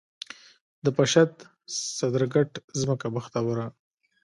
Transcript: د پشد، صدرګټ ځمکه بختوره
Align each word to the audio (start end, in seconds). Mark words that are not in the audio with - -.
د 0.83 0.85
پشد، 0.97 1.31
صدرګټ 1.97 2.49
ځمکه 2.81 3.07
بختوره 3.15 3.67